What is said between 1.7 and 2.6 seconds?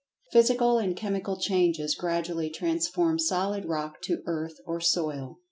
gradually